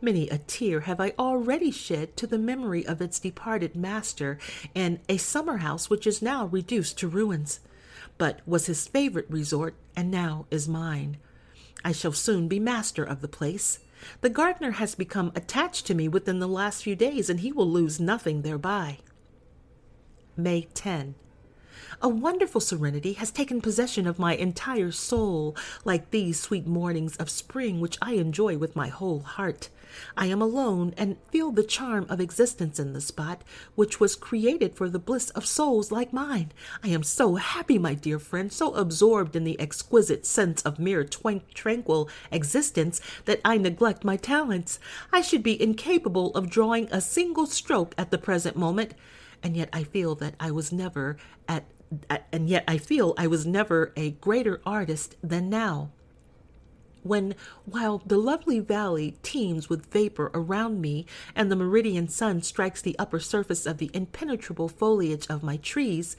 [0.02, 4.38] Many a tear have I already shed to the memory of its departed master
[4.74, 7.60] in a summer house which is now reduced to ruins,
[8.18, 11.18] but was his favorite resort and now is mine.
[11.84, 13.80] I shall soon be master of the place.
[14.22, 17.70] The gardener has become attached to me within the last few days, and he will
[17.70, 19.00] lose nothing thereby.
[20.36, 21.16] May 10.
[22.02, 27.30] A wonderful serenity has taken possession of my entire soul, like these sweet mornings of
[27.30, 29.70] spring which I enjoy with my whole heart.
[30.18, 33.44] I am alone and feel the charm of existence in the spot
[33.76, 36.52] which was created for the bliss of souls like mine.
[36.84, 41.06] I am so happy, my dear friend, so absorbed in the exquisite sense of mere
[41.06, 44.80] twank- tranquil existence that I neglect my talents.
[45.14, 48.96] I should be incapable of drawing a single stroke at the present moment,
[49.42, 51.18] and yet I feel that I was never
[51.48, 51.64] at
[52.32, 55.92] and yet I feel I was never a greater artist than now.
[57.04, 61.06] When, while the lovely valley teems with vapor around me
[61.36, 66.18] and the meridian sun strikes the upper surface of the impenetrable foliage of my trees,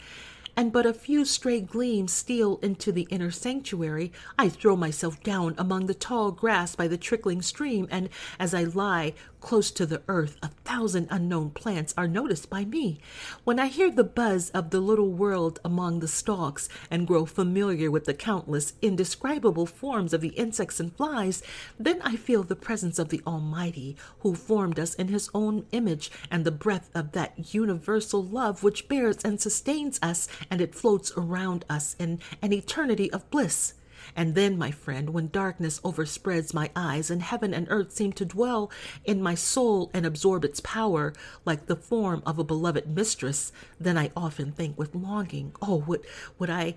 [0.57, 5.55] and but a few stray gleams steal into the inner sanctuary, I throw myself down
[5.59, 8.09] among the tall grass by the trickling stream, and
[8.39, 9.13] as I lie
[9.47, 12.99] close to the earth, a thousand unknown plants are noticed by me.
[13.45, 17.89] When I hear the buzz of the little world among the stalks and grow familiar
[17.89, 21.45] with the countless indescribable forms of the insects and flies,
[21.79, 26.11] then I feel the presence of the Almighty, who formed us in his own image,
[26.29, 31.13] and the breath of that universal love which bears and sustains us, and it floats
[31.17, 33.75] around us in an eternity of bliss.
[34.15, 38.25] And then, my friend, when darkness overspreads my eyes and heaven and earth seem to
[38.25, 38.71] dwell
[39.05, 41.13] in my soul and absorb its power
[41.45, 46.07] like the form of a beloved mistress, then I often think with longing, oh, would,
[46.39, 46.75] would I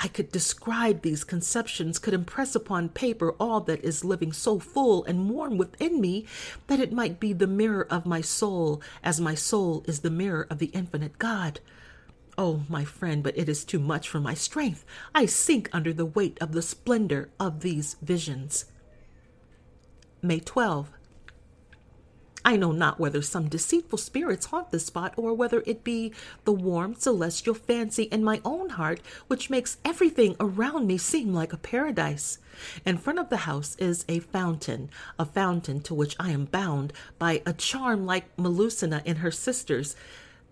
[0.00, 5.04] I could describe these conceptions, could impress upon paper all that is living so full
[5.04, 6.26] and warm within me
[6.66, 10.46] that it might be the mirror of my soul, as my soul is the mirror
[10.50, 11.60] of the infinite God.
[12.36, 14.84] Oh, my friend, but it is too much for my strength.
[15.14, 18.64] I sink under the weight of the splendor of these visions.
[20.20, 20.90] May 12.
[22.46, 26.12] I know not whether some deceitful spirits haunt this spot, or whether it be
[26.44, 31.54] the warm celestial fancy in my own heart which makes everything around me seem like
[31.54, 32.38] a paradise.
[32.84, 36.92] In front of the house is a fountain, a fountain to which I am bound
[37.18, 39.96] by a charm like Melusina and her sisters.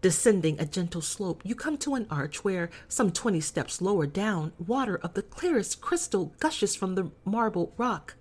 [0.02, 4.52] Descending a gentle slope, you come to an arch where, some twenty steps lower down,
[4.58, 8.16] water of the clearest crystal gushes from the marble rock.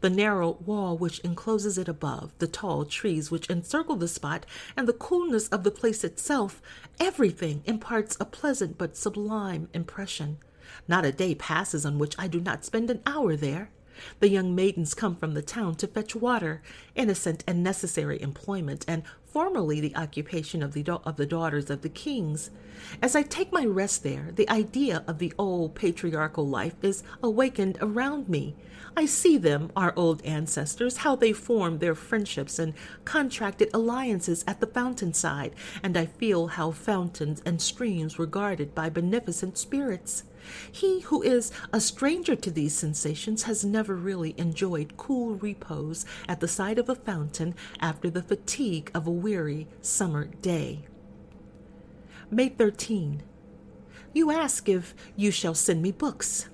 [0.00, 4.46] The narrow wall which encloses it above, the tall trees which encircle the spot,
[4.78, 6.62] and the coolness of the place itself,
[6.98, 10.38] everything imparts a pleasant but sublime impression.
[10.88, 13.68] Not a day passes on which I do not spend an hour there.
[14.20, 16.62] The young maidens come from the town to fetch water,
[16.94, 21.82] innocent and necessary employment, and formerly the occupation of the, da- of the daughters of
[21.82, 22.50] the kings.
[23.02, 27.78] As I take my rest there, the idea of the old patriarchal life is awakened
[27.80, 28.54] around me.
[28.96, 32.72] I see them, our old ancestors, how they formed their friendships and
[33.04, 38.74] contracted alliances at the fountain side, and I feel how fountains and streams were guarded
[38.74, 40.24] by beneficent spirits.
[40.70, 46.40] He who is a stranger to these sensations has never really enjoyed cool repose at
[46.40, 50.86] the side of a fountain after the fatigue of a weary summer day.
[52.30, 53.22] May 13.
[54.12, 56.48] You ask if you shall send me books.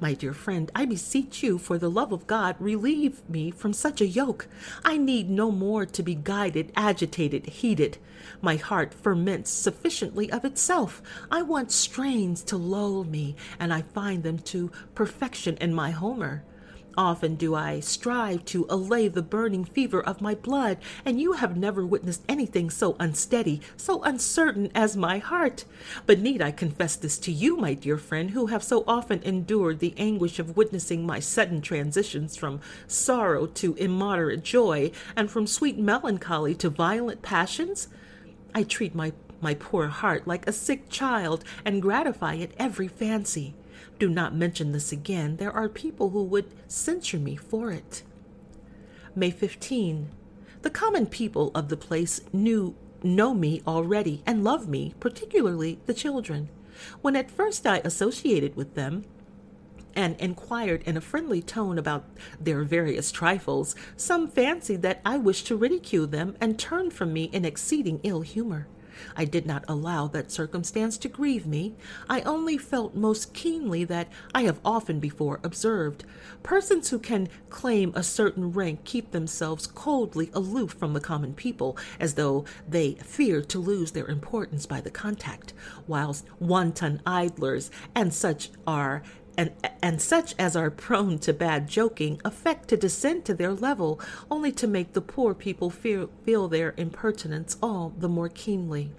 [0.00, 4.00] My dear friend, I beseech you, for the love of God, relieve me from such
[4.00, 4.48] a yoke.
[4.84, 7.98] I need no more to be guided, agitated, heated.
[8.40, 11.02] My heart ferments sufficiently of itself.
[11.30, 16.44] I want strains to lull me, and I find them to perfection in my Homer.
[16.98, 21.56] Often do I strive to allay the burning fever of my blood, and you have
[21.56, 25.66] never witnessed anything so unsteady, so uncertain as my heart.
[26.06, 29.80] But need I confess this to you, my dear friend, who have so often endured
[29.80, 35.78] the anguish of witnessing my sudden transitions from sorrow to immoderate joy, and from sweet
[35.78, 37.88] melancholy to violent passions?
[38.54, 43.54] I treat my my poor heart like a sick child and gratify it every fancy.
[43.98, 45.36] Do not mention this again.
[45.36, 48.02] There are people who would censure me for it.
[49.14, 50.10] May 15.
[50.62, 55.94] The common people of the place knew know me already and love me, particularly the
[55.94, 56.48] children.
[57.00, 59.04] When at first I associated with them,
[59.96, 62.04] and inquired in a friendly tone about
[62.38, 67.24] their various trifles, some fancied that I wished to ridicule them and turned from me
[67.24, 68.68] in exceeding ill humor.
[69.16, 71.74] I did not allow that circumstance to grieve me.
[72.08, 76.04] I only felt most keenly that I have often before observed.
[76.42, 81.76] Persons who can claim a certain rank keep themselves coldly aloof from the common people,
[82.00, 85.52] as though they fear to lose their importance by the contact,
[85.86, 89.02] whilst wanton idlers and such are
[89.36, 94.00] and, and such as are prone to bad joking affect to descend to their level,
[94.30, 98.90] only to make the poor people feel, feel their impertinence all the more keenly.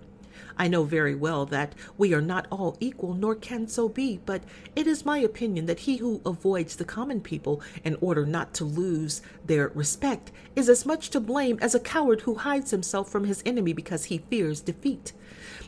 [0.57, 4.43] I know very well that we are not all equal, nor can so be, but
[4.75, 8.65] it is my opinion that he who avoids the common people in order not to
[8.65, 13.25] lose their respect is as much to blame as a coward who hides himself from
[13.25, 15.13] his enemy because he fears defeat.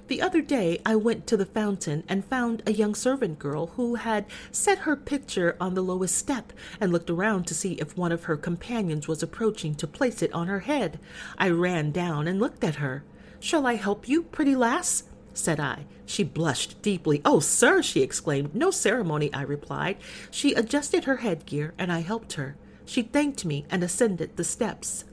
[0.09, 3.93] The other day I went to the fountain and found a young servant girl who
[3.93, 8.11] had set her pitcher on the lowest step and looked around to see if one
[8.11, 10.99] of her companions was approaching to place it on her head.
[11.37, 13.03] I ran down and looked at her.
[13.39, 15.03] Shall I help you, pretty lass?
[15.33, 15.85] said I.
[16.05, 17.21] She blushed deeply.
[17.23, 18.55] Oh, sir, she exclaimed.
[18.55, 19.97] No ceremony, I replied.
[20.31, 22.57] She adjusted her headgear, and I helped her.
[22.85, 25.05] She thanked me and ascended the steps.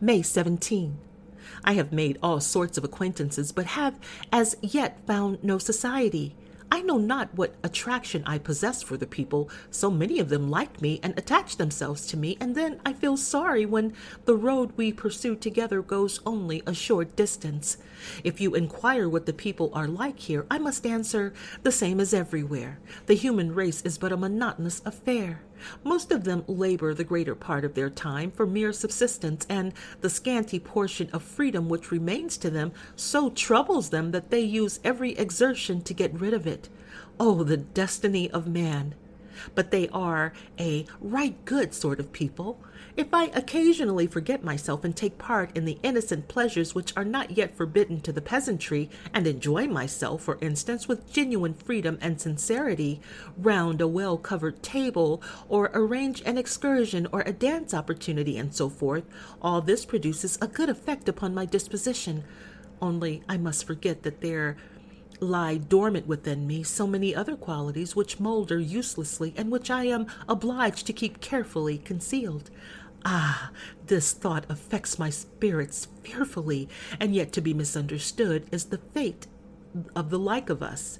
[0.00, 0.98] May 17.
[1.64, 4.00] I have made all sorts of acquaintances, but have
[4.32, 6.34] as yet found no society.
[6.72, 9.50] I know not what attraction I possess for the people.
[9.70, 13.18] So many of them like me and attach themselves to me, and then I feel
[13.18, 13.92] sorry when
[14.24, 17.76] the road we pursue together goes only a short distance.
[18.24, 21.32] If you inquire what the people are like here, I must answer
[21.62, 22.78] the same as everywhere.
[23.06, 25.42] The human race is but a monotonous affair.
[25.84, 30.10] Most of them labor the greater part of their time for mere subsistence, and the
[30.10, 35.12] scanty portion of freedom which remains to them so troubles them that they use every
[35.12, 36.68] exertion to get rid of it.
[37.20, 38.94] Oh, the destiny of man!
[39.54, 42.60] But they are a right good sort of people.
[42.94, 47.36] If I occasionally forget myself and take part in the innocent pleasures which are not
[47.38, 53.00] yet forbidden to the peasantry, and enjoy myself, for instance, with genuine freedom and sincerity,
[53.38, 58.68] round a well covered table, or arrange an excursion or a dance opportunity, and so
[58.68, 59.04] forth,
[59.40, 62.24] all this produces a good effect upon my disposition.
[62.80, 64.56] Only I must forget that there
[65.22, 70.06] lie dormant within me so many other qualities which moulder uselessly and which I am
[70.28, 72.50] obliged to keep carefully concealed.
[73.04, 73.50] Ah,
[73.86, 76.68] this thought affects my spirits fearfully,
[77.00, 79.26] and yet to be misunderstood is the fate
[79.96, 80.98] of the like of us.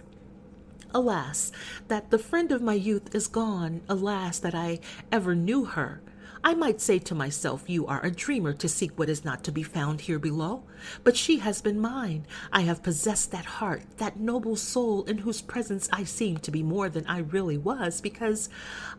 [0.95, 1.53] Alas,
[1.89, 3.81] that the friend of my youth is gone.
[3.89, 6.03] Alas, that I ever knew her.
[6.45, 9.53] I might say to myself, You are a dreamer to seek what is not to
[9.53, 10.65] be found here below.
[11.05, 12.27] But she has been mine.
[12.53, 16.65] I have possessed that heart, that noble soul in whose presence I seemed to be
[16.65, 18.49] more than I really was, because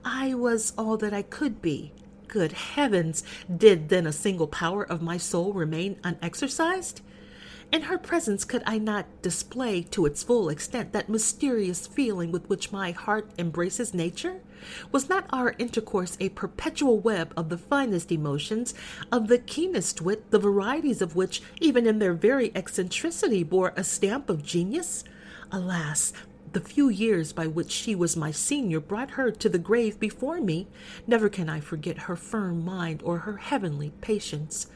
[0.06, 1.92] I was all that I could be.
[2.30, 3.24] Good heavens!
[3.54, 7.02] Did then a single power of my soul remain unexercised?
[7.74, 12.48] In her presence could I not display to its full extent that mysterious feeling with
[12.48, 14.42] which my heart embraces nature?
[14.92, 18.74] Was not our intercourse a perpetual web of the finest emotions,
[19.12, 23.84] of the keenest wit, the varieties of which, even in their very eccentricity, bore a
[23.84, 25.04] stamp of genius?
[25.52, 26.14] Alas,
[26.54, 30.40] the few years by which she was my senior brought her to the grave before
[30.40, 30.68] me.
[31.08, 34.68] Never can I forget her firm mind or her heavenly patience.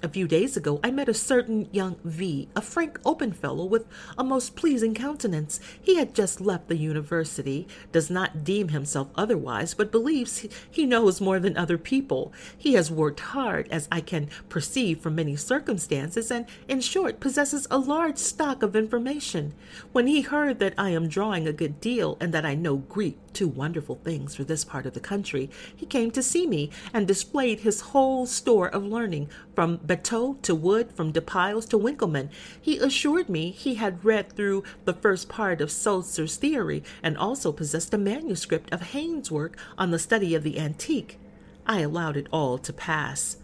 [0.00, 3.84] A few days ago, I met a certain young V, a frank, open fellow with
[4.16, 5.58] a most pleasing countenance.
[5.82, 11.20] He had just left the university, does not deem himself otherwise, but believes he knows
[11.20, 12.32] more than other people.
[12.56, 17.66] He has worked hard, as I can perceive from many circumstances, and, in short, possesses
[17.68, 19.52] a large stock of information.
[19.90, 23.18] When he heard that I am drawing a good deal, and that I know Greek,
[23.32, 27.06] two wonderful things for this part of the country, he came to see me and
[27.06, 32.28] displayed his whole store of learning from Batteux to Wood, from De Piles to Winckelmann.
[32.60, 37.50] He assured me he had read through the first part of Sulzer's theory and also
[37.52, 41.18] possessed a manuscript of Heyne's work on the study of the antique.
[41.66, 43.38] I allowed it all to pass.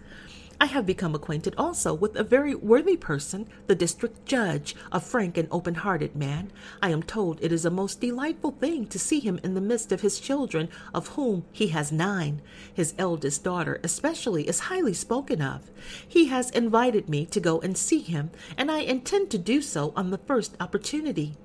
[0.61, 5.37] I have become acquainted also with a very worthy person, the district judge, a frank
[5.37, 6.53] and open hearted man.
[6.83, 9.91] I am told it is a most delightful thing to see him in the midst
[9.91, 12.41] of his children, of whom he has nine.
[12.73, 15.71] His eldest daughter, especially, is highly spoken of.
[16.07, 19.93] He has invited me to go and see him, and I intend to do so
[19.97, 21.37] on the first opportunity.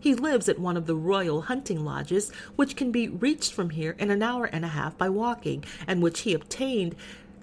[0.00, 3.96] He lives at one of the royal hunting lodges, which can be reached from here
[3.98, 6.94] in an hour and a half by walking, and which he obtained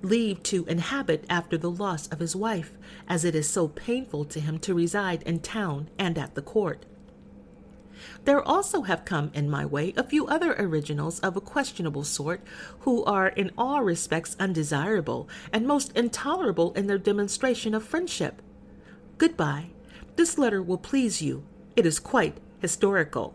[0.06, 2.72] leave to inhabit after the loss of his wife,
[3.08, 6.86] as it is so painful to him to reside in town and at the court.
[8.26, 12.41] There also have come in my way a few other originals of a questionable sort,
[12.80, 18.41] who are in all respects undesirable and most intolerable in their demonstration of friendship.
[19.18, 19.68] Goodbye.
[20.16, 21.43] This letter will please you.
[21.76, 23.34] It is quite historical.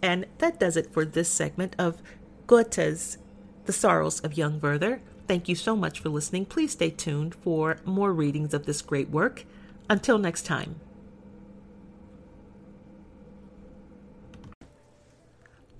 [0.00, 2.02] And that does it for this segment of
[2.46, 3.18] Goethe's
[3.64, 5.00] the Sorrows of Young Werther.
[5.28, 6.46] Thank you so much for listening.
[6.46, 9.44] Please stay tuned for more readings of this great work.
[9.88, 10.76] Until next time.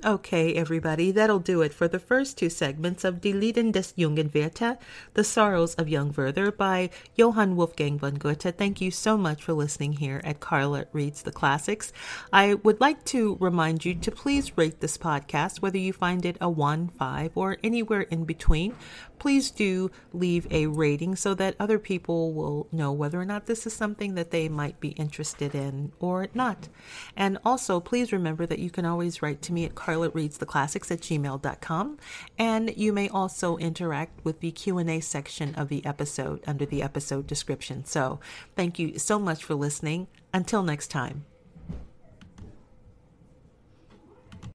[0.05, 4.35] Okay, everybody, that'll do it for the first two segments of Die Leiden des Jungen
[4.35, 4.77] Werther,
[5.15, 8.51] The Sorrows of Young Werther by Johann Wolfgang von Goethe.
[8.51, 11.93] Thank you so much for listening here at Carla Reads the Classics.
[12.33, 16.37] I would like to remind you to please rate this podcast, whether you find it
[16.41, 18.75] a 1, 5, or anywhere in between.
[19.23, 23.69] Please do leave a rating so that other people will know whether or not this
[23.69, 26.69] is something that they might be interested in or not.
[27.17, 30.45] And also, please remember that you can always write to me at Carla Reads the
[30.45, 31.99] Classics at gmail.com.
[32.37, 37.29] And you may also interact with the Q&A section of the episode under the episode
[37.29, 37.85] description.
[37.85, 38.19] So
[38.57, 40.09] thank you so much for listening.
[40.35, 41.32] Until next time.